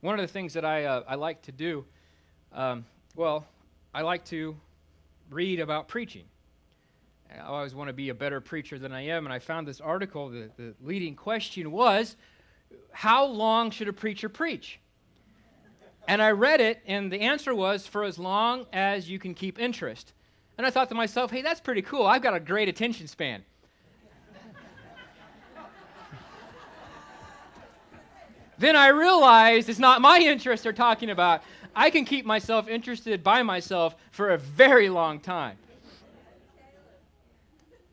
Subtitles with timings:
[0.00, 1.84] One of the things that I, uh, I like to do,
[2.52, 3.46] um, well,
[3.92, 4.56] I like to
[5.30, 6.24] read about preaching.
[7.30, 9.80] I always want to be a better preacher than I am, and I found this
[9.80, 10.30] article.
[10.30, 12.16] The, the leading question was
[12.92, 14.80] How long should a preacher preach?
[16.08, 19.60] And I read it, and the answer was for as long as you can keep
[19.60, 20.12] interest.
[20.56, 22.06] And I thought to myself, hey, that's pretty cool.
[22.06, 23.44] I've got a great attention span.
[28.60, 31.42] Then I realized it's not my interest they're talking about.
[31.74, 35.56] I can keep myself interested by myself for a very long time.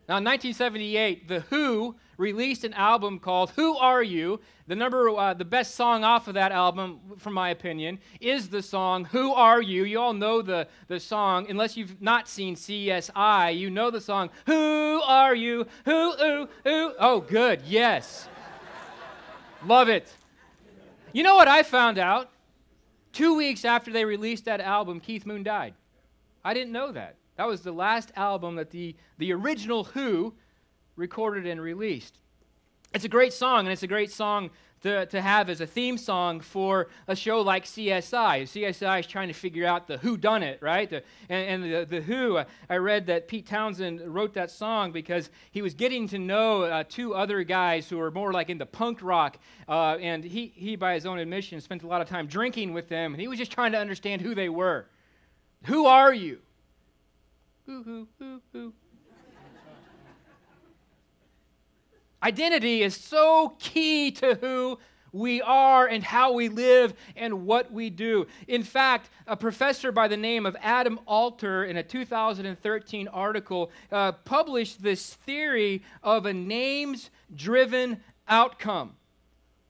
[0.09, 4.39] Now, in 1978, The Who released an album called Who Are You?
[4.67, 8.61] The number, uh, the best song off of that album, from my opinion, is the
[8.61, 9.83] song Who Are You?
[9.83, 11.47] You all know the, the song.
[11.49, 15.67] Unless you've not seen CSI, you know the song Who Are You?
[15.85, 16.93] Who, who, who?
[16.99, 18.27] Oh, good, yes.
[19.65, 20.13] Love it.
[21.17, 22.29] You know what I found out?
[23.11, 25.73] Two weeks after they released that album, Keith Moon died.
[26.45, 27.15] I didn't know that.
[27.37, 30.35] That was the last album that the, the original Who
[30.95, 32.19] recorded and released.
[32.93, 35.97] It's a great song, and it's a great song to, to have as a theme
[35.97, 38.43] song for a show like CSI.
[38.43, 40.89] CSI is trying to figure out the who done it, right?
[40.89, 45.29] The, and, and the, the who, I read that Pete Townshend wrote that song because
[45.51, 48.99] he was getting to know uh, two other guys who were more like into punk
[49.01, 49.37] rock.
[49.67, 52.89] Uh, and he, he, by his own admission, spent a lot of time drinking with
[52.89, 53.13] them.
[53.13, 54.87] And he was just trying to understand who they were.
[55.65, 56.39] Who are you
[57.67, 58.73] who.
[62.21, 64.79] Identity is so key to who
[65.11, 68.27] we are and how we live and what we do.
[68.47, 74.11] In fact, a professor by the name of Adam Alter, in a 2013 article, uh,
[74.11, 78.95] published this theory of a names driven outcome.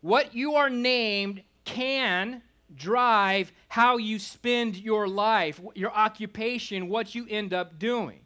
[0.01, 2.41] What you are named can
[2.75, 8.19] drive how you spend your life, your occupation, what you end up doing.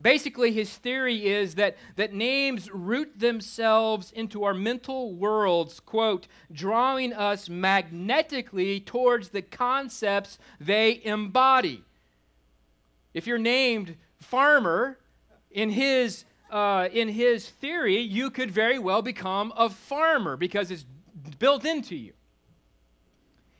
[0.00, 7.12] Basically, his theory is that, that names root themselves into our mental worlds, quote, drawing
[7.12, 11.82] us magnetically towards the concepts they embody.
[13.12, 14.98] If you're named farmer,
[15.50, 20.84] in his, uh, in his theory, you could very well become a farmer because it's
[21.38, 22.12] built into you.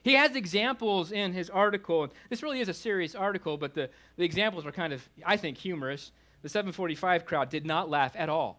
[0.03, 2.09] He has examples in his article.
[2.31, 5.59] This really is a serious article, but the, the examples are kind of, I think,
[5.59, 6.13] humorous.
[6.43, 8.59] The 745 crowd did not laugh at all.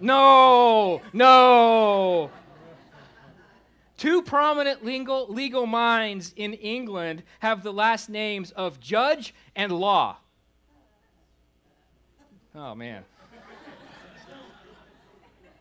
[0.00, 2.30] No, no.
[3.98, 10.16] Two prominent legal, legal minds in England have the last names of Judge and Law.
[12.54, 13.04] Oh, man.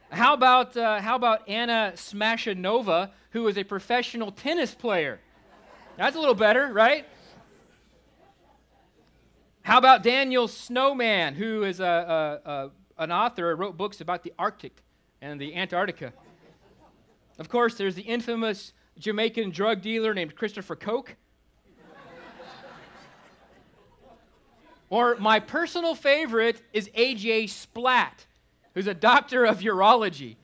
[0.10, 5.20] How about, uh, how about Anna Smashnova, who is a professional tennis player?
[5.98, 7.06] That's a little better, right?
[9.70, 11.86] How about Daniel Snowman, who is a,
[12.44, 14.82] a, a, an author, who wrote books about the Arctic
[15.22, 16.12] and the Antarctica?
[17.38, 21.16] Of course, there's the infamous Jamaican drug dealer named Christopher Coke.
[24.90, 27.46] or my personal favorite is A.J.
[27.46, 28.26] Splatt,
[28.74, 30.38] who's a doctor of urology.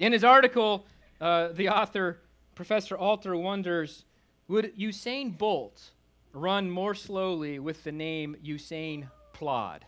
[0.00, 0.86] In his article,
[1.20, 2.18] uh, the author,
[2.56, 4.06] Professor Alter, wonders
[4.48, 5.90] would Usain Bolt
[6.32, 9.84] run more slowly with the name Usain Plod?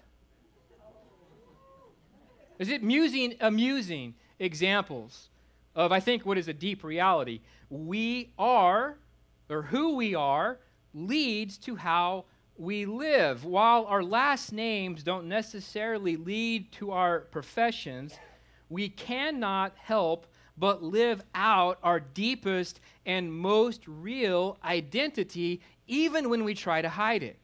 [2.58, 5.30] Is it amusing, amusing examples
[5.74, 7.40] of, I think, what is a deep reality?
[7.70, 8.98] We are,
[9.48, 10.58] or who we are,
[10.92, 12.26] leads to how
[12.58, 13.46] we live.
[13.46, 18.14] While our last names don't necessarily lead to our professions,
[18.68, 20.26] we cannot help
[20.60, 27.22] but live out our deepest and most real identity, even when we try to hide
[27.22, 27.38] it.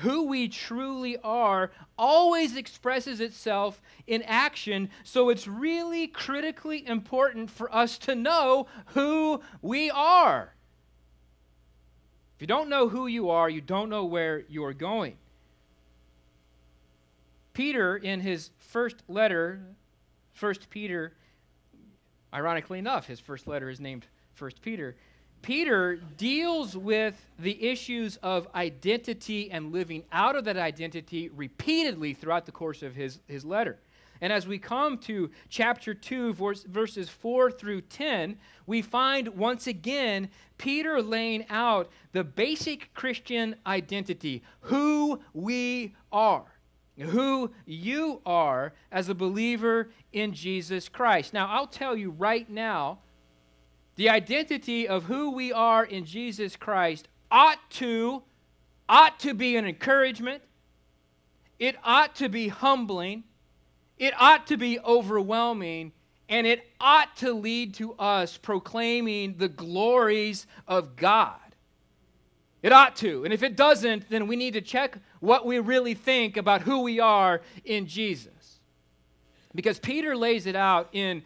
[0.00, 7.74] Who we truly are always expresses itself in action, so it's really critically important for
[7.74, 10.52] us to know who we are.
[12.34, 15.16] If you don't know who you are, you don't know where you are going.
[17.54, 19.62] Peter, in his first letter,
[20.38, 21.14] 1 Peter
[22.36, 24.94] Ironically enough, his first letter is named First Peter.
[25.40, 32.44] Peter deals with the issues of identity and living out of that identity repeatedly throughout
[32.44, 33.78] the course of his, his letter.
[34.20, 38.36] And as we come to chapter 2, verse, verses 4 through 10,
[38.66, 40.28] we find once again
[40.58, 46.44] Peter laying out the basic Christian identity, who we are.
[46.98, 51.34] Who you are as a believer in Jesus Christ.
[51.34, 53.00] Now, I'll tell you right now,
[53.96, 58.22] the identity of who we are in Jesus Christ ought to
[58.88, 60.42] ought to be an encouragement.
[61.58, 63.24] It ought to be humbling.
[63.98, 65.92] It ought to be overwhelming.
[66.28, 71.38] And it ought to lead to us proclaiming the glories of God.
[72.62, 73.24] It ought to.
[73.24, 76.82] And if it doesn't, then we need to check what we really think about who
[76.82, 78.60] we are in Jesus.
[79.54, 81.22] Because Peter lays it out in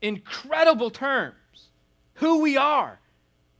[0.00, 1.36] incredible terms
[2.14, 2.98] who we are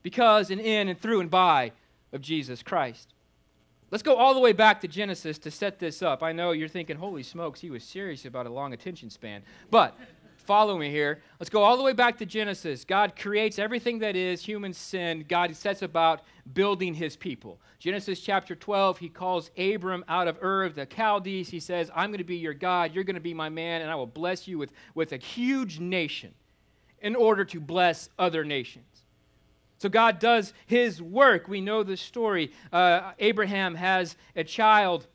[0.02, 1.72] because and in and through and by
[2.12, 3.14] of Jesus Christ.
[3.90, 6.22] Let's go all the way back to Genesis to set this up.
[6.22, 9.42] I know you're thinking, holy smokes, he was serious about a long attention span.
[9.70, 9.96] But
[10.42, 11.22] follow me here.
[11.40, 12.84] Let's go all the way back to Genesis.
[12.84, 15.24] God creates everything that is human sin.
[15.28, 16.22] God sets about
[16.52, 17.60] building his people.
[17.78, 21.48] Genesis chapter 12, he calls Abram out of Ur of the Chaldees.
[21.48, 22.94] He says, I'm going to be your God.
[22.94, 25.80] You're going to be my man, and I will bless you with, with a huge
[25.80, 26.34] nation
[27.00, 28.86] in order to bless other nations.
[29.78, 31.48] So God does his work.
[31.48, 32.52] We know the story.
[32.72, 35.08] Uh, Abraham has a child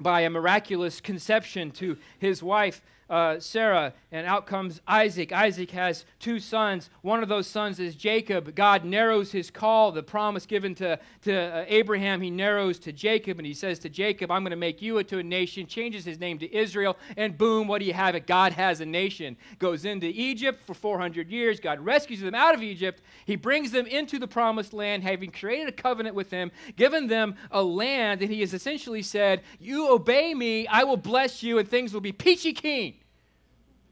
[0.00, 2.82] by a miraculous conception to his wife
[3.12, 5.32] uh, Sarah, and out comes Isaac.
[5.32, 6.88] Isaac has two sons.
[7.02, 8.54] One of those sons is Jacob.
[8.54, 13.38] God narrows his call, the promise given to, to uh, Abraham, he narrows to Jacob,
[13.38, 16.18] and he says to Jacob, I'm going to make you into a nation, changes his
[16.18, 18.14] name to Israel, and boom, what do you have?
[18.14, 19.36] It God has a nation.
[19.58, 21.60] Goes into Egypt for 400 years.
[21.60, 23.02] God rescues them out of Egypt.
[23.26, 27.34] He brings them into the promised land, having created a covenant with them, given them
[27.50, 31.68] a land, and he has essentially said, You obey me, I will bless you, and
[31.68, 33.01] things will be peachy keen.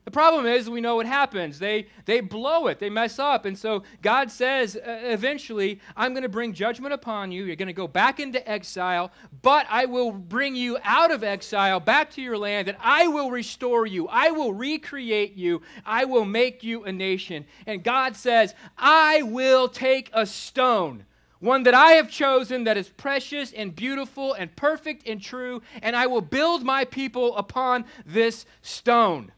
[0.04, 1.58] The problem is, we know what happens.
[1.58, 3.44] They, they blow it, they mess up.
[3.44, 7.44] And so God says uh, eventually, I'm going to bring judgment upon you.
[7.44, 9.12] You're going to go back into exile,
[9.42, 13.30] but I will bring you out of exile back to your land, and I will
[13.30, 14.08] restore you.
[14.08, 15.60] I will recreate you.
[15.84, 17.44] I will make you a nation.
[17.66, 21.04] And God says, I will take a stone
[21.40, 25.96] one that I have chosen that is precious and beautiful and perfect and true, and
[25.96, 29.32] I will build my people upon this stone.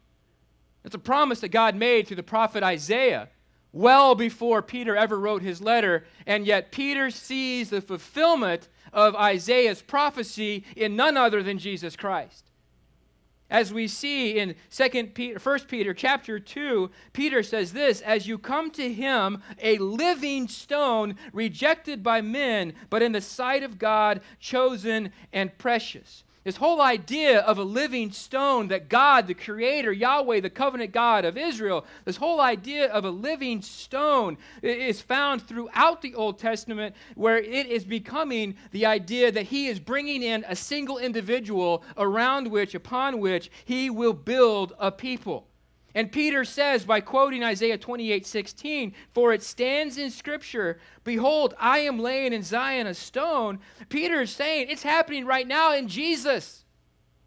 [0.83, 3.29] It's a promise that God made through the prophet Isaiah
[3.71, 9.81] well before Peter ever wrote his letter, and yet Peter sees the fulfillment of Isaiah's
[9.81, 12.45] prophecy in none other than Jesus Christ.
[13.49, 18.37] As we see in 2 Peter, 1 Peter chapter 2, Peter says this, as you
[18.37, 24.21] come to him, a living stone rejected by men, but in the sight of God
[24.39, 26.22] chosen and precious.
[26.43, 31.23] This whole idea of a living stone that God, the Creator, Yahweh, the covenant God
[31.23, 36.95] of Israel, this whole idea of a living stone is found throughout the Old Testament
[37.15, 42.49] where it is becoming the idea that He is bringing in a single individual around
[42.49, 45.47] which, upon which, He will build a people.
[45.95, 51.79] And Peter says, by quoting Isaiah 28 16, For it stands in Scripture, Behold, I
[51.79, 53.59] am laying in Zion a stone.
[53.89, 56.62] Peter is saying it's happening right now in Jesus.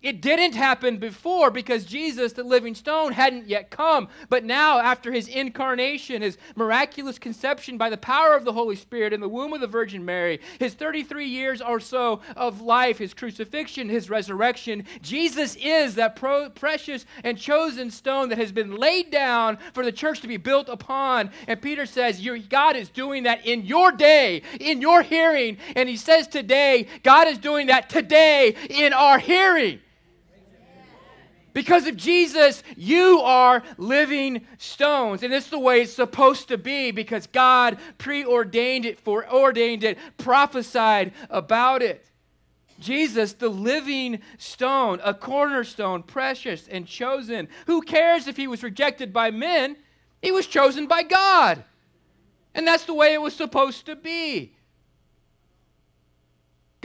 [0.06, 4.06] It didn't happen before because Jesus, the living stone, hadn't yet come.
[4.28, 9.12] But now, after his incarnation, his miraculous conception by the power of the Holy Spirit
[9.12, 13.14] in the womb of the Virgin Mary, his 33 years or so of life, his
[13.14, 19.10] crucifixion, his resurrection, Jesus is that pro- precious and chosen stone that has been laid
[19.10, 21.32] down for the church to be built upon.
[21.48, 25.58] And Peter says, God is doing that in your day, in your hearing.
[25.74, 29.80] And he says today, God is doing that today in our hearing.
[31.56, 35.22] Because of Jesus, you are living stones.
[35.22, 41.14] And it's the way it's supposed to be because God preordained it, foreordained it, prophesied
[41.30, 42.04] about it.
[42.78, 47.48] Jesus, the living stone, a cornerstone, precious and chosen.
[47.66, 49.78] Who cares if he was rejected by men?
[50.20, 51.64] He was chosen by God.
[52.54, 54.55] And that's the way it was supposed to be.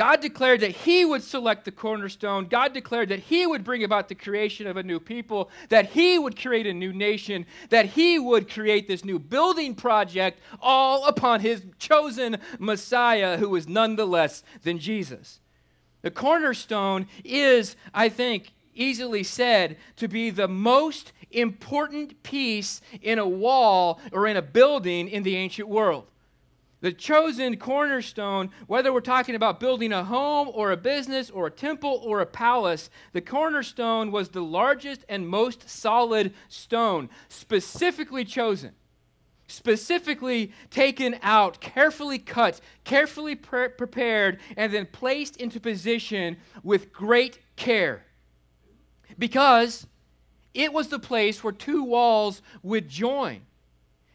[0.02, 2.48] God declared that He would select the cornerstone.
[2.48, 6.18] God declared that He would bring about the creation of a new people, that He
[6.18, 11.42] would create a new nation, that He would create this new building project, all upon
[11.42, 15.40] His chosen Messiah, who is none the less than Jesus.
[16.02, 23.30] The cornerstone is, I think, easily said to be the most important piece in a
[23.30, 26.08] wall or in a building in the ancient world.
[26.82, 31.52] The chosen cornerstone, whether we're talking about building a home or a business or a
[31.52, 38.72] temple or a palace, the cornerstone was the largest and most solid stone, specifically chosen,
[39.48, 47.38] specifically taken out, carefully cut, carefully pre- prepared, and then placed into position with great
[47.56, 48.06] care.
[49.20, 49.86] Because
[50.56, 53.42] it was the place where two walls would join.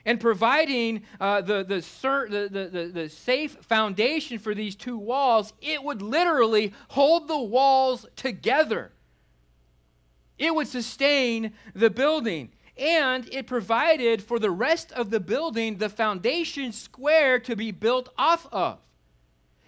[0.07, 1.85] And providing uh, the, the,
[2.31, 8.07] the, the, the safe foundation for these two walls, it would literally hold the walls
[8.15, 8.93] together.
[10.39, 12.53] It would sustain the building.
[12.79, 18.11] And it provided for the rest of the building the foundation square to be built
[18.17, 18.79] off of.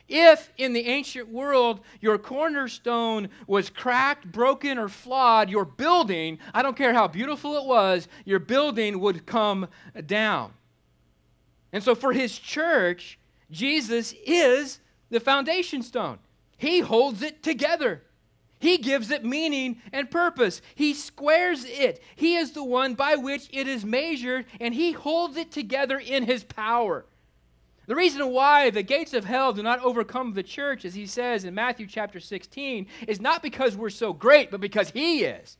[0.09, 6.63] If in the ancient world your cornerstone was cracked, broken, or flawed, your building, I
[6.63, 9.69] don't care how beautiful it was, your building would come
[10.07, 10.55] down.
[11.73, 13.19] And so for his church,
[13.51, 16.19] Jesus is the foundation stone.
[16.57, 18.03] He holds it together.
[18.61, 20.61] He gives it meaning and purpose.
[20.75, 22.03] He squares it.
[22.17, 26.25] He is the one by which it is measured, and He holds it together in
[26.25, 27.05] His power.
[27.89, 31.45] The reason why the gates of hell do not overcome the church, as He says
[31.45, 35.57] in Matthew chapter 16, is not because we're so great, but because He is.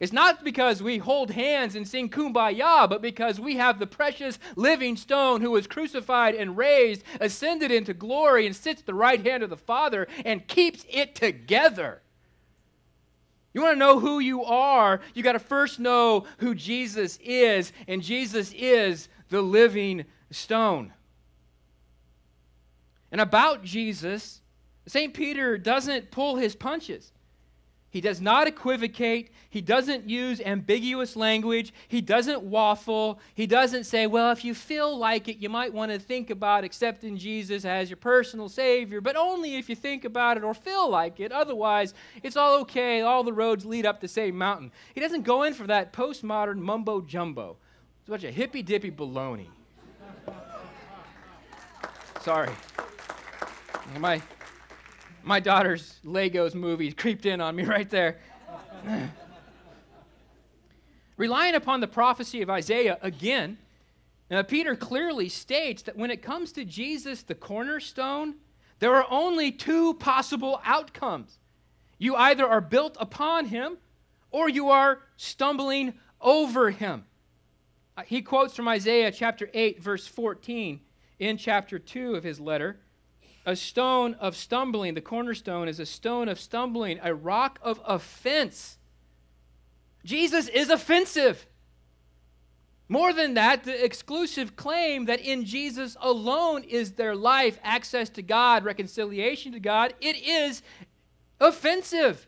[0.00, 4.40] It's not because we hold hands and sing kumbaya, but because we have the precious
[4.56, 9.24] living stone who was crucified and raised, ascended into glory, and sits at the right
[9.24, 12.02] hand of the Father and keeps it together.
[13.54, 17.72] You want to know who you are, you got to first know who Jesus is,
[17.86, 20.92] and Jesus is the living stone.
[23.12, 24.40] And about Jesus,
[24.86, 25.14] St.
[25.14, 27.12] Peter doesn't pull his punches.
[27.96, 29.30] He does not equivocate.
[29.48, 31.72] He doesn't use ambiguous language.
[31.88, 33.20] He doesn't waffle.
[33.34, 36.62] He doesn't say, well, if you feel like it, you might want to think about
[36.62, 40.90] accepting Jesus as your personal Savior, but only if you think about it or feel
[40.90, 41.32] like it.
[41.32, 43.00] Otherwise, it's all okay.
[43.00, 44.72] All the roads lead up the same mountain.
[44.94, 47.56] He doesn't go in for that postmodern mumbo jumbo.
[48.00, 49.46] It's a bunch of hippy dippy baloney.
[52.20, 52.50] Sorry.
[53.98, 54.22] My
[55.26, 58.18] my daughter's Legos movie creeped in on me right there.
[61.16, 63.58] Relying upon the prophecy of Isaiah again,
[64.30, 68.36] now Peter clearly states that when it comes to Jesus, the cornerstone,
[68.78, 71.38] there are only two possible outcomes.
[71.98, 73.78] You either are built upon him
[74.30, 77.04] or you are stumbling over him.
[77.96, 80.80] Uh, he quotes from Isaiah chapter 8, verse 14
[81.18, 82.78] in chapter 2 of his letter
[83.46, 84.94] a stone of stumbling.
[84.94, 88.76] The cornerstone is a stone of stumbling, a rock of offense.
[90.04, 91.46] Jesus is offensive.
[92.88, 98.22] More than that, the exclusive claim that in Jesus alone is their life, access to
[98.22, 100.62] God, reconciliation to God, it is
[101.40, 102.26] offensive.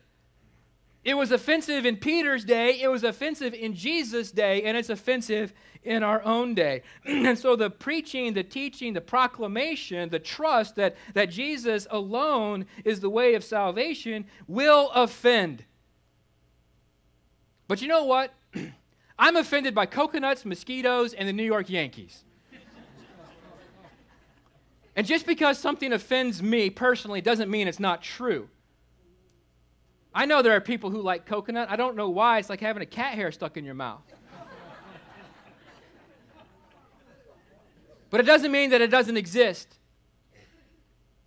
[1.03, 5.53] It was offensive in Peter's day, it was offensive in Jesus' day, and it's offensive
[5.83, 6.83] in our own day.
[7.05, 12.99] and so the preaching, the teaching, the proclamation, the trust that, that Jesus alone is
[12.99, 15.63] the way of salvation will offend.
[17.67, 18.33] But you know what?
[19.19, 22.23] I'm offended by coconuts, mosquitoes, and the New York Yankees.
[24.95, 28.49] and just because something offends me personally doesn't mean it's not true.
[30.13, 31.69] I know there are people who like coconut.
[31.69, 32.39] I don't know why.
[32.39, 34.01] It's like having a cat hair stuck in your mouth.
[38.09, 39.77] But it doesn't mean that it doesn't exist.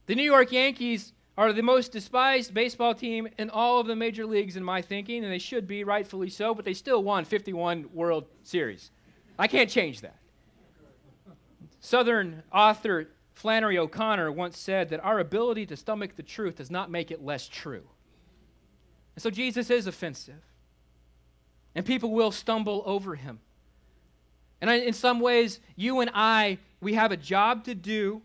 [0.07, 4.27] The New York Yankees are the most despised baseball team in all of the major
[4.27, 7.89] leagues, in my thinking, and they should be, rightfully so, but they still won 51
[7.95, 8.91] World Series.
[9.39, 10.19] I can't change that.
[11.81, 16.91] Southern author Flannery O'Connor once said that our ability to stomach the truth does not
[16.91, 17.85] make it less true.
[19.15, 20.43] And so Jesus is offensive,
[21.75, 23.41] and people will stumble over him.
[24.61, 28.23] And in some ways, you and I we have a job to do,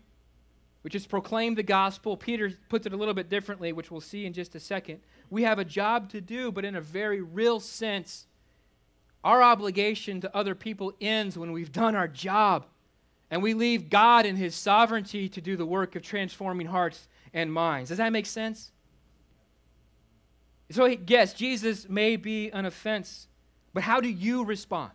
[0.82, 2.16] which is proclaim the gospel.
[2.16, 5.00] Peter puts it a little bit differently, which we'll see in just a second.
[5.30, 8.26] We have a job to do, but in a very real sense,
[9.22, 12.66] our obligation to other people ends when we've done our job
[13.30, 17.52] and we leave God and His sovereignty to do the work of transforming hearts and
[17.52, 17.90] minds.
[17.90, 18.72] Does that make sense?
[20.70, 23.28] So, yes, Jesus may be an offense,
[23.72, 24.92] but how do you respond?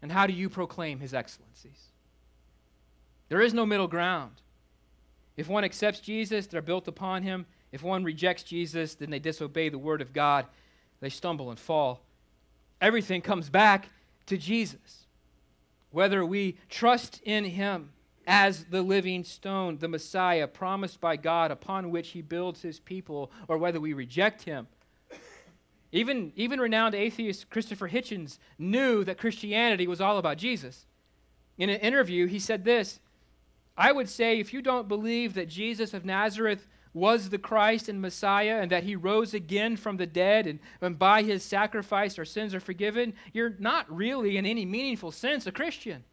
[0.00, 1.92] And how do you proclaim His excellencies?
[3.28, 4.32] There is no middle ground.
[5.36, 7.46] If one accepts Jesus, they're built upon him.
[7.72, 10.46] If one rejects Jesus, then they disobey the word of God.
[11.00, 12.02] They stumble and fall.
[12.80, 13.88] Everything comes back
[14.26, 15.06] to Jesus.
[15.90, 17.90] Whether we trust in him
[18.26, 23.30] as the living stone, the Messiah promised by God upon which he builds his people,
[23.48, 24.66] or whether we reject him.
[25.92, 30.86] Even, even renowned atheist Christopher Hitchens knew that Christianity was all about Jesus.
[31.58, 33.00] In an interview, he said this
[33.76, 38.00] I would say if you don't believe that Jesus of Nazareth was the Christ and
[38.00, 42.24] Messiah and that he rose again from the dead and, and by his sacrifice our
[42.24, 46.04] sins are forgiven, you're not really, in any meaningful sense, a Christian.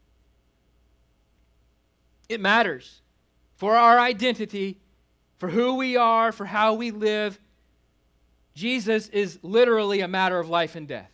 [2.29, 3.01] It matters
[3.57, 4.77] for our identity,
[5.39, 7.39] for who we are, for how we live.
[8.53, 11.11] Jesus is literally a matter of life and death.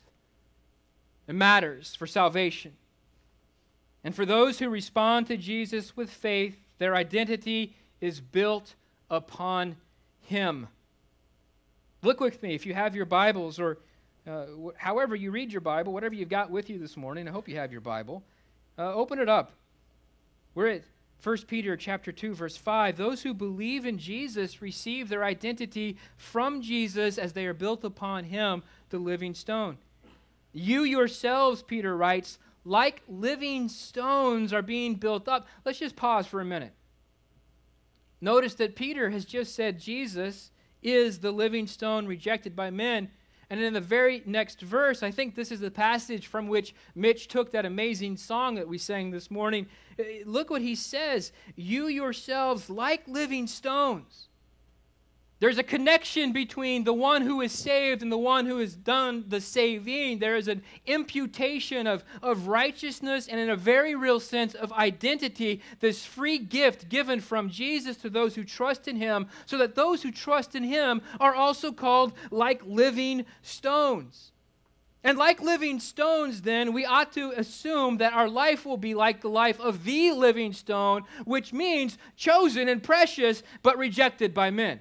[1.27, 2.73] It matters for salvation.
[4.03, 8.75] And for those who respond to Jesus with faith, their identity is built
[9.09, 9.77] upon
[10.21, 10.67] him.
[12.03, 13.79] Look with me if you have your Bibles or
[14.27, 14.45] uh,
[14.77, 17.27] however you read your Bible, whatever you've got with you this morning.
[17.27, 18.23] I hope you have your Bible.
[18.77, 19.53] Uh, open it up.
[20.53, 20.83] We're at
[21.23, 26.61] 1 Peter chapter 2 verse 5 those who believe in Jesus receive their identity from
[26.61, 29.77] Jesus as they are built upon him the living stone.
[30.53, 35.47] You yourselves Peter writes like living stones are being built up.
[35.63, 36.73] Let's just pause for a minute.
[38.21, 43.09] Notice that Peter has just said Jesus is the living stone rejected by men.
[43.49, 47.27] And in the very next verse, I think this is the passage from which Mitch
[47.27, 49.67] took that amazing song that we sang this morning.
[49.99, 54.29] Uh, look what he says You yourselves, like living stones,
[55.39, 59.25] there's a connection between the one who is saved and the one who has done
[59.27, 60.19] the saving.
[60.19, 65.61] There is an imputation of, of righteousness and, in a very real sense, of identity,
[65.81, 70.03] this free gift given from Jesus to those who trust in him, so that those
[70.03, 74.31] who trust in him are also called like living stones.
[75.03, 79.21] And like living stones, then, we ought to assume that our life will be like
[79.21, 84.79] the life of the living stone, which means chosen and precious, but rejected by men.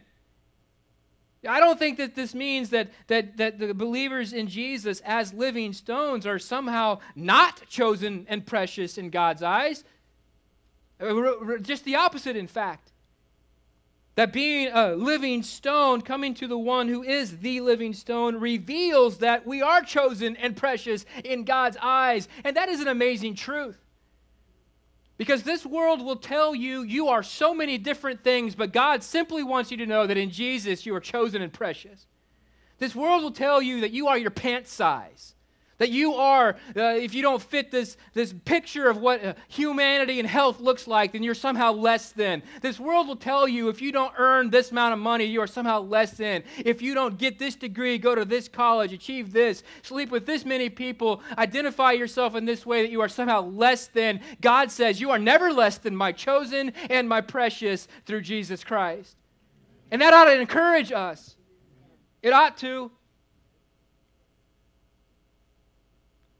[1.48, 5.72] I don't think that this means that, that, that the believers in Jesus as living
[5.72, 9.84] stones are somehow not chosen and precious in God's eyes.
[11.00, 12.92] Uh, just the opposite, in fact.
[14.16, 19.18] That being a living stone, coming to the one who is the living stone, reveals
[19.18, 22.28] that we are chosen and precious in God's eyes.
[22.44, 23.83] And that is an amazing truth.
[25.16, 29.42] Because this world will tell you you are so many different things, but God simply
[29.42, 32.06] wants you to know that in Jesus you are chosen and precious.
[32.78, 35.33] This world will tell you that you are your pant size.
[35.78, 40.20] That you are, uh, if you don't fit this, this picture of what uh, humanity
[40.20, 42.42] and health looks like, then you're somehow less than.
[42.60, 45.48] This world will tell you if you don't earn this amount of money, you are
[45.48, 46.44] somehow less than.
[46.58, 50.44] If you don't get this degree, go to this college, achieve this, sleep with this
[50.44, 54.20] many people, identify yourself in this way, that you are somehow less than.
[54.40, 59.16] God says, You are never less than my chosen and my precious through Jesus Christ.
[59.90, 61.36] And that ought to encourage us.
[62.22, 62.90] It ought to.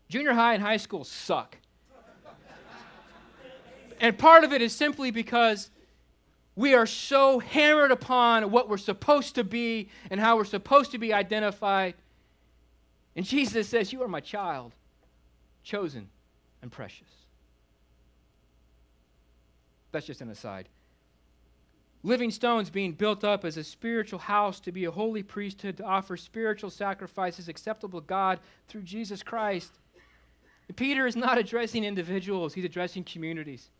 [0.09, 1.57] Junior high and high school suck.
[4.01, 5.71] and part of it is simply because
[6.57, 10.99] we are so hammered upon what we're supposed to be and how we're supposed to
[10.99, 11.95] be identified.
[13.17, 14.73] And Jesus says, You are my child,
[15.63, 16.09] chosen
[16.63, 17.09] and precious.
[19.91, 20.69] That's just an aside.
[22.03, 25.85] Living stones being built up as a spiritual house to be a holy priesthood to
[25.85, 29.73] offer spiritual sacrifices acceptable to God through Jesus Christ.
[30.77, 33.71] Peter is not addressing individuals, he's addressing communities.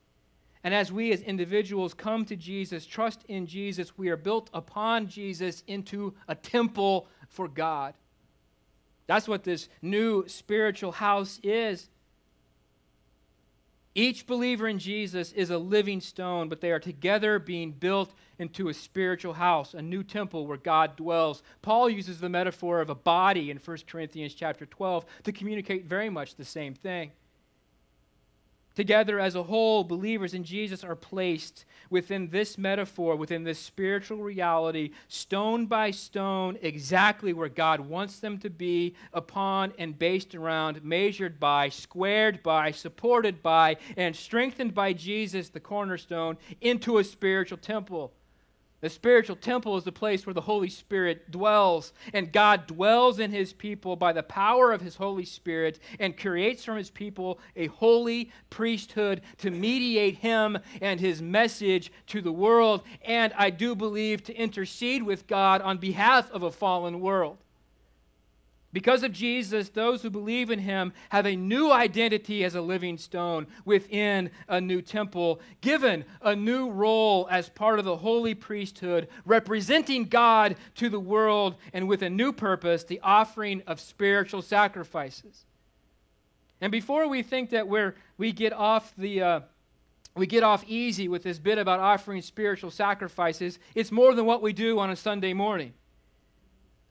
[0.63, 5.09] And as we as individuals come to Jesus, trust in Jesus, we are built upon
[5.09, 7.95] Jesus into a temple for God.
[9.07, 11.91] That's what this new spiritual house is.
[13.97, 18.69] Each believer in Jesus is a living stone, but they are together being built into
[18.69, 21.45] a spiritual house, a new temple where God dwells.
[21.63, 26.11] Paul uses the metaphor of a body in 1 Corinthians chapter 12 to communicate very
[26.11, 27.13] much the same thing.
[28.75, 34.19] Together as a whole, believers in Jesus are placed within this metaphor, within this spiritual
[34.19, 40.83] reality, stone by stone, exactly where God wants them to be, upon and based around,
[40.83, 47.59] measured by, squared by, supported by, and strengthened by Jesus, the cornerstone, into a spiritual
[47.59, 48.13] temple.
[48.85, 53.31] The spiritual temple is the place where the Holy Spirit dwells, and God dwells in
[53.31, 57.69] his people by the power of his Holy Spirit and creates from his people a
[57.69, 64.23] holy priesthood to mediate him and his message to the world, and I do believe
[64.25, 67.39] to intercede with God on behalf of a fallen world.
[68.75, 72.99] Because of Jesus, those who believe in him have a new identity as a living
[72.99, 79.07] stone within a new temple, given a new role as part of the holy priesthood,
[79.25, 85.45] representing God to the world, and with a new purpose, the offering of spiritual sacrifices.
[86.61, 89.41] And before we think that we're, we get off the, uh,
[90.17, 93.61] we get off easy with this bit about offering spiritual sacrifices.
[93.77, 95.75] It's more than what we do on a Sunday morning.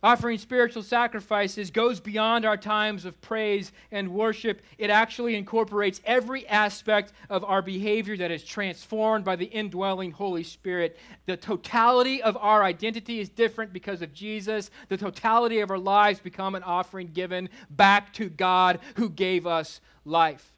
[0.04, 4.62] Offering spiritual sacrifices goes beyond our times of praise and worship.
[4.78, 10.44] It actually incorporates every aspect of our behavior that is transformed by the indwelling Holy
[10.44, 10.98] Spirit.
[11.26, 14.72] The totality of our identity is different because of Jesus.
[14.89, 19.80] The totality of our lives become an offering given back to God who gave us
[20.04, 20.52] life.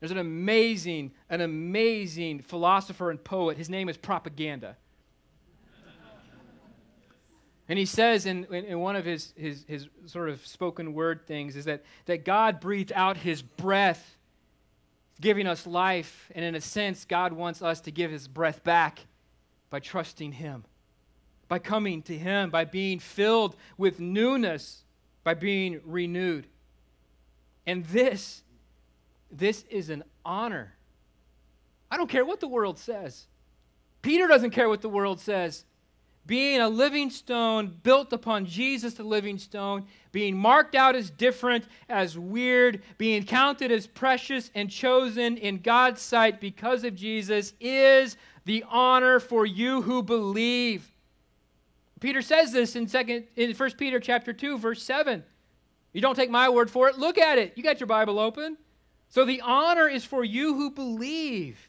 [0.00, 3.56] There's an amazing, an amazing philosopher and poet.
[3.56, 4.76] His name is Propaganda.
[7.68, 11.26] And he says in, in, in, one of his, his, his sort of spoken word
[11.26, 14.16] things is that, that God breathed out his breath,
[15.20, 16.30] giving us life.
[16.34, 19.06] And in a sense, God wants us to give his breath back
[19.70, 20.64] by trusting him,
[21.48, 24.84] by coming to him, by being filled with newness,
[25.24, 26.46] by being renewed.
[27.66, 28.42] And this,
[29.30, 30.74] this is an honor.
[31.90, 33.26] I don't care what the world says.
[34.02, 35.64] Peter doesn't care what the world says
[36.26, 41.64] being a living stone built upon Jesus, the living stone, being marked out as different,
[41.88, 48.16] as weird, being counted as precious and chosen in God's sight because of Jesus is
[48.44, 50.92] the honor for you who believe.
[52.00, 55.24] Peter says this in second in 1 Peter chapter 2 verse 7.
[55.92, 57.52] You don't take my word for it, look at it.
[57.56, 58.56] You got your Bible open.
[59.08, 61.68] So the honor is for you who believe.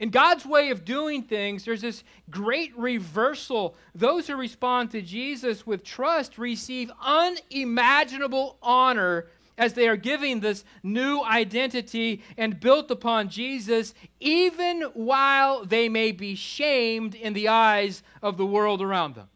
[0.00, 3.76] In God's way of doing things, there's this great reversal.
[3.94, 9.26] Those who respond to Jesus with trust receive unimaginable honor
[9.58, 16.12] as they are giving this new identity and built upon Jesus, even while they may
[16.12, 19.28] be shamed in the eyes of the world around them.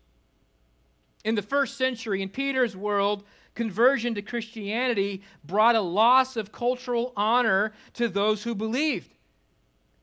[1.27, 3.25] In the first century, in Peter's world,
[3.55, 9.14] conversion to Christianity brought a loss of cultural honor to those who believed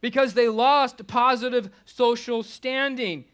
[0.01, 3.25] because they lost positive social standing,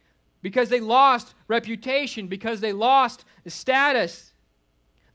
[0.42, 4.34] because they lost reputation, because they lost status.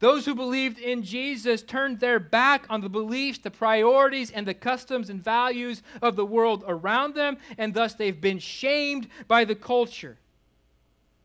[0.01, 4.55] Those who believed in Jesus turned their back on the beliefs, the priorities, and the
[4.55, 9.55] customs and values of the world around them, and thus they've been shamed by the
[9.55, 10.19] culture.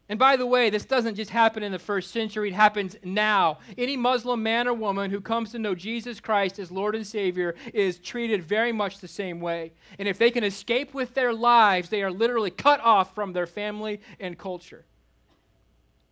[0.10, 3.60] And by the way, this doesn't just happen in the first century, it happens now.
[3.78, 7.56] Any Muslim man or woman who comes to know Jesus Christ as Lord and Savior
[7.74, 9.74] is treated very much the same way.
[10.00, 13.48] And if they can escape with their lives, they are literally cut off from their
[13.48, 14.86] family and culture.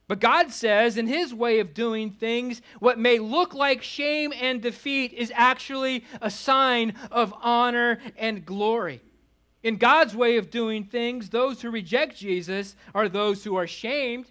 [0.08, 4.62] But God says, in His way of doing things, what may look like shame and
[4.62, 9.02] defeat is actually a sign of honor and glory.
[9.66, 14.28] In God's way of doing things, those who reject Jesus are those who are shamed.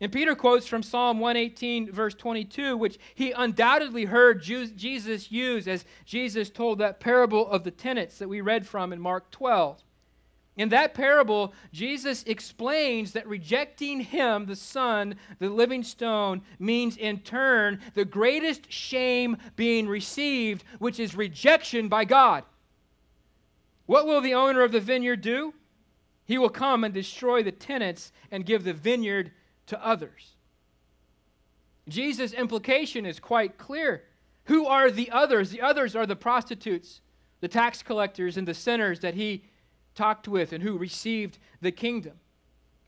[0.00, 5.84] And Peter quotes from Psalm 118, verse 22, which he undoubtedly heard Jesus use as
[6.04, 9.82] Jesus told that parable of the tenants that we read from in Mark 12.
[10.56, 17.18] In that parable, Jesus explains that rejecting him, the Son, the living stone, means in
[17.18, 22.44] turn the greatest shame being received, which is rejection by God.
[23.90, 25.52] What will the owner of the vineyard do?
[26.24, 29.32] He will come and destroy the tenants and give the vineyard
[29.66, 30.36] to others.
[31.88, 34.04] Jesus' implication is quite clear.
[34.44, 35.50] Who are the others?
[35.50, 37.00] The others are the prostitutes,
[37.40, 39.42] the tax collectors, and the sinners that he
[39.96, 42.20] talked with and who received the kingdom.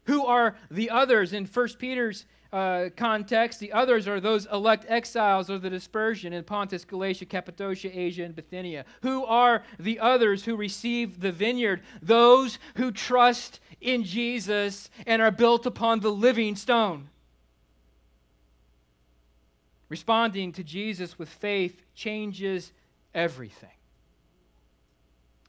[0.05, 5.49] Who are the others in 1 Peter's uh, context, the others are those elect exiles
[5.49, 8.85] of the dispersion in Pontus, Galatia, Cappadocia, Asia, and Bithynia.
[9.03, 11.81] Who are the others who receive the vineyard?
[12.03, 17.09] Those who trust in Jesus and are built upon the living stone.
[19.89, 22.73] Responding to Jesus with faith changes
[23.15, 23.69] everything.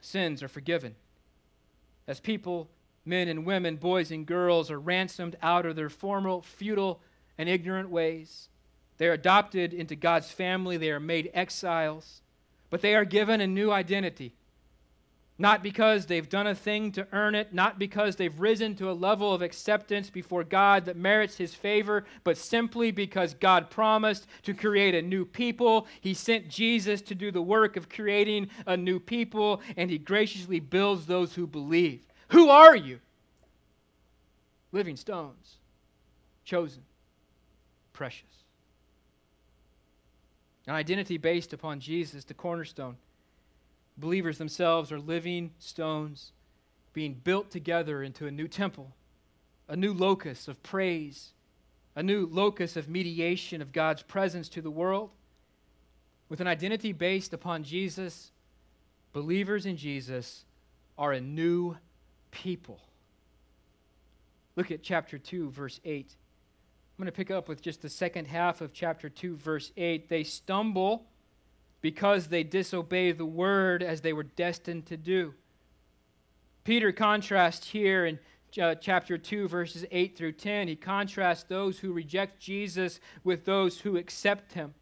[0.02, 0.96] Sins are forgiven.
[2.08, 2.70] As people
[3.06, 7.02] men and women, boys and girls, are ransomed out of their former futile
[7.38, 8.50] and ignorant ways.
[8.98, 10.78] They are adopted into God's family.
[10.78, 12.22] They are made exiles.
[12.70, 14.34] But they are given a new identity.
[15.40, 18.94] Not because they've done a thing to earn it, not because they've risen to a
[18.94, 24.54] level of acceptance before God that merits His favor, but simply because God promised to
[24.54, 25.88] create a new people.
[26.00, 30.60] He sent Jesus to do the work of creating a new people, and He graciously
[30.60, 32.02] builds those who believe.
[32.34, 33.00] Who are you?
[34.72, 35.58] Living stones,
[36.44, 36.84] chosen,
[37.94, 38.26] precious.
[40.68, 42.98] An identity based upon Jesus, the cornerstone.
[43.98, 46.32] Believers themselves are living stones
[46.94, 48.92] being built together into a new temple,
[49.68, 51.32] a new locus of praise,
[51.96, 55.12] a new locus of mediation of God's presence to the world.
[56.30, 58.32] With an identity based upon Jesus,
[59.14, 60.44] Believers in Jesus
[60.98, 61.78] are a new
[62.34, 62.82] people.
[64.56, 66.16] Look at chapter 2, verse 8.
[66.94, 70.10] I'm going to pick up with just the second half of chapter 2, verse 8.
[70.10, 71.06] They stumble
[71.82, 75.34] because they disobey the word as they were destined to do.
[76.64, 78.20] Peter contrasts here in
[78.62, 80.68] uh, chapter 2, verses 8 through 10.
[80.68, 84.74] He contrasts those who reject Jesus with those who accept him.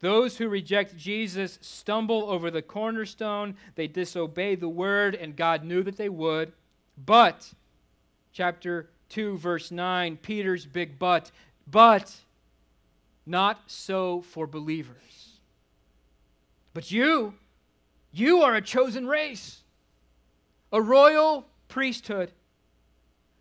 [0.00, 5.82] Those who reject Jesus stumble over the cornerstone, they disobey the word, and God knew
[5.82, 6.52] that they would.
[7.02, 7.52] But,
[8.32, 11.30] chapter 2, verse 9, Peter's big but,
[11.66, 12.14] but
[13.24, 15.38] not so for believers.
[16.74, 17.34] But you,
[18.12, 19.62] you are a chosen race,
[20.72, 22.32] a royal priesthood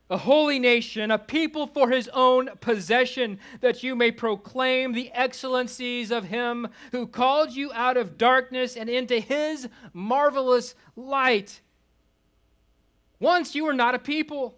[0.10, 6.12] a holy nation, a people for his own possession, that you may proclaim the excellencies
[6.12, 11.62] of him who called you out of darkness and into his marvelous light.
[13.20, 14.56] Once you were not a people,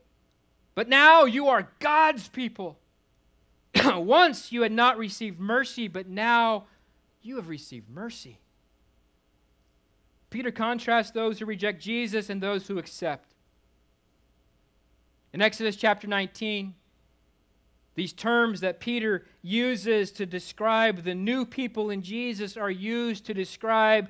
[0.76, 2.78] but now you are God's people.
[3.86, 6.66] Once you had not received mercy, but now
[7.22, 8.40] you have received mercy.
[10.30, 13.34] Peter contrasts those who reject Jesus and those who accept.
[15.34, 16.74] In Exodus chapter 19,
[17.96, 23.34] these terms that Peter uses to describe the new people in Jesus are used to
[23.34, 24.10] describe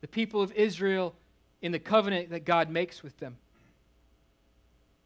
[0.00, 1.14] the people of Israel
[1.60, 3.36] in the covenant that God makes with them.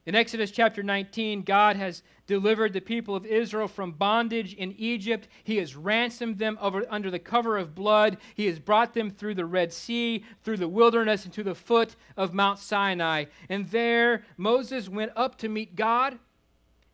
[0.04, 5.28] In Exodus chapter 19, God has delivered the people of Israel from bondage in Egypt.
[5.44, 8.16] He has ransomed them over, under the cover of blood.
[8.34, 11.94] He has brought them through the Red Sea, through the wilderness, and to the foot
[12.16, 13.26] of Mount Sinai.
[13.48, 16.18] And there, Moses went up to meet God.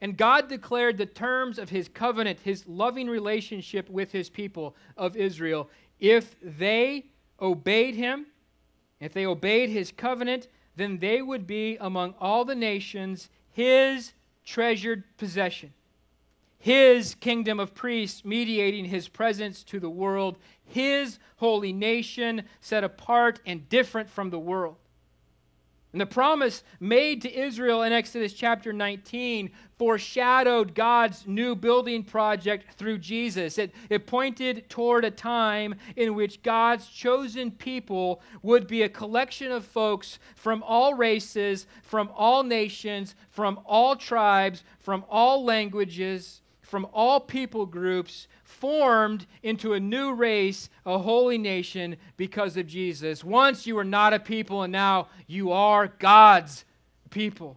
[0.03, 5.17] And God declared the terms of his covenant, his loving relationship with his people of
[5.17, 5.71] Israel.
[5.99, 7.07] If they
[7.41, 8.27] obeyed him,
[9.01, 14.13] if they obeyed his covenant, then they would be among all the nations his
[14.45, 15.73] treasured possession.
[16.59, 23.41] His kingdom of priests mediating his presence to the world, his holy nation set apart
[23.47, 24.77] and different from the world.
[25.93, 32.75] And the promise made to Israel in Exodus chapter 19 foreshadowed God's new building project
[32.75, 33.57] through Jesus.
[33.57, 39.51] It, it pointed toward a time in which God's chosen people would be a collection
[39.51, 46.87] of folks from all races, from all nations, from all tribes, from all languages, from
[46.93, 53.25] all people groups formed into a new race, a holy nation because of Jesus.
[53.25, 56.67] Once you were not a people, and now you are God's
[57.11, 57.57] people.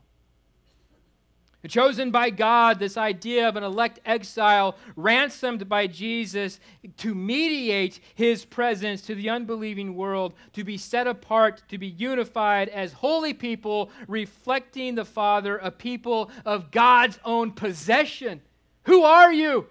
[1.68, 6.60] Chosen by God, this idea of an elect exile, ransomed by Jesus
[6.98, 12.70] to mediate his presence to the unbelieving world, to be set apart, to be unified
[12.70, 18.42] as holy people, reflecting the Father, a people of God's own possession.
[18.84, 19.68] Who are you?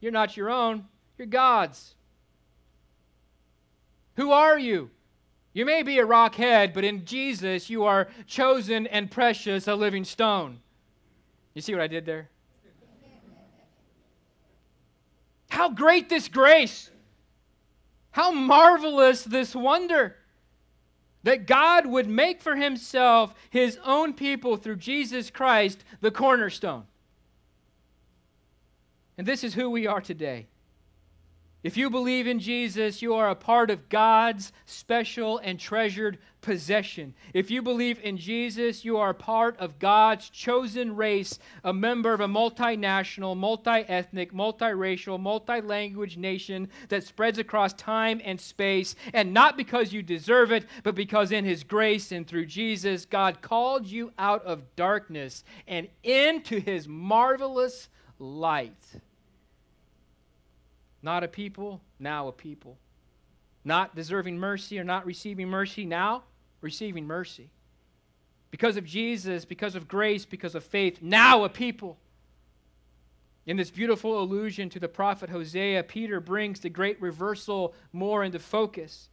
[0.00, 0.86] You're not your own,
[1.16, 1.94] you're God's.
[4.16, 4.90] Who are you?
[5.52, 9.74] You may be a rock head, but in Jesus you are chosen and precious, a
[9.74, 10.60] living stone.
[11.54, 12.28] You see what I did there?
[15.48, 16.90] How great this grace!
[18.10, 20.16] How marvelous this wonder!
[21.24, 26.84] That God would make for himself his own people through Jesus Christ the cornerstone.
[29.18, 30.46] And this is who we are today.
[31.64, 37.14] If you believe in Jesus, you are a part of God's special and treasured possession.
[37.34, 42.20] If you believe in Jesus, you are part of God's chosen race, a member of
[42.20, 48.94] a multinational, multi ethnic, multiracial, multi language nation that spreads across time and space.
[49.12, 53.42] And not because you deserve it, but because in His grace and through Jesus, God
[53.42, 57.88] called you out of darkness and into His marvelous
[58.20, 59.00] light.
[61.02, 62.78] Not a people, now a people.
[63.64, 66.24] Not deserving mercy or not receiving mercy, now
[66.60, 67.50] receiving mercy.
[68.50, 71.98] Because of Jesus, because of grace, because of faith, now a people.
[73.46, 78.38] In this beautiful allusion to the prophet Hosea, Peter brings the great reversal more into
[78.38, 79.08] focus.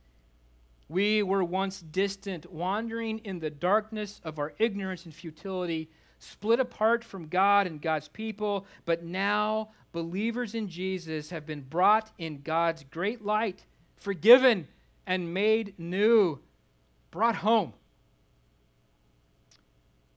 [0.88, 5.90] We were once distant, wandering in the darkness of our ignorance and futility,
[6.26, 12.12] split apart from God and God's people, but now believers in Jesus have been brought
[12.18, 13.66] in God's great light,
[13.98, 14.68] forgiven
[15.08, 16.40] and made new,
[17.12, 17.74] brought home.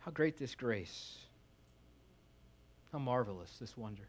[0.00, 1.18] How great this grace!
[2.92, 4.08] How marvelous this wonder.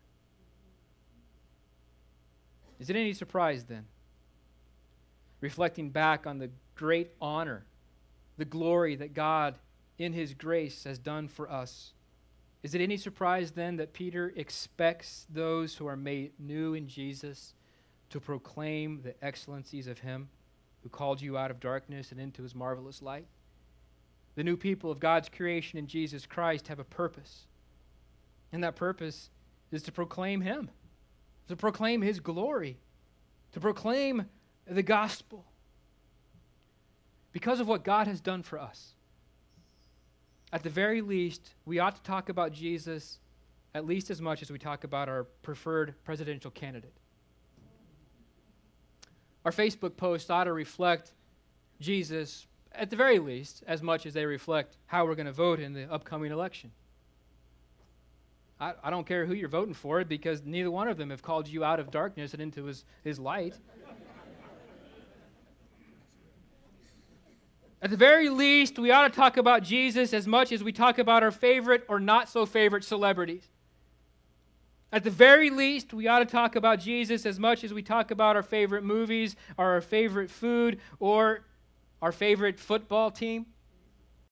[2.80, 3.86] Is it any surprise then
[5.42, 7.66] reflecting back on the great honor,
[8.38, 9.56] the glory that God,
[10.00, 11.94] in His grace, has done for us.
[12.64, 17.54] Is it any surprise then that Peter expects those who are made new in Jesus
[18.10, 20.30] to proclaim the excellencies of Him
[20.82, 23.28] who called you out of darkness and into His marvelous light?
[24.36, 27.46] The new people of God's creation in Jesus Christ have a purpose.
[28.52, 29.30] And that purpose
[29.72, 30.70] is to proclaim Him,
[31.48, 32.78] to proclaim His glory,
[33.52, 34.26] to proclaim
[34.66, 35.46] the gospel.
[37.32, 38.96] Because of what God has done for us.
[40.52, 43.20] At the very least, we ought to talk about Jesus
[43.76, 46.94] at least as much as we talk about our preferred presidential candidate.
[49.46, 51.14] Our Facebook posts ought to reflect
[51.80, 55.60] Jesus, at the very least, as much as they reflect how we're going to vote
[55.60, 56.72] in the upcoming election.
[58.60, 61.48] I, I don't care who you're voting for because neither one of them have called
[61.48, 63.56] you out of darkness and into his, his light.
[67.82, 71.00] At the very least, we ought to talk about Jesus as much as we talk
[71.00, 73.48] about our favorite or not so favorite celebrities.
[74.92, 78.12] At the very least, we ought to talk about Jesus as much as we talk
[78.12, 81.46] about our favorite movies or our favorite food or
[82.02, 83.46] our favorite football team.